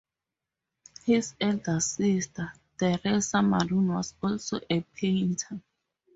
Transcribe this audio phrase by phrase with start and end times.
[1.05, 5.61] His elder sister, Therese Maron was also a painter.